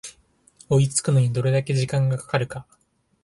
[0.67, 2.65] 追いつくのにどれだけ時間がかかるか